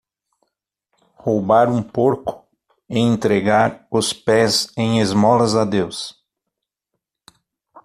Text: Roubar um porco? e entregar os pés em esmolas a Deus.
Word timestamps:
Roubar 1.15 1.69
um 1.71 1.83
porco? 1.83 2.43
e 2.89 2.97
entregar 2.97 3.85
os 3.91 4.11
pés 4.11 4.73
em 4.75 4.99
esmolas 4.99 5.53
a 5.55 5.63
Deus. 5.63 6.15